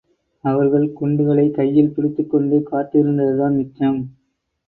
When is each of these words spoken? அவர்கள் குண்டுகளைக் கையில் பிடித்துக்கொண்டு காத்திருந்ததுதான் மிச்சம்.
அவர்கள் 0.43 0.93
குண்டுகளைக் 0.93 1.53
கையில் 1.53 1.93
பிடித்துக்கொண்டு 1.93 2.63
காத்திருந்ததுதான் 2.71 3.55
மிச்சம். 3.55 4.01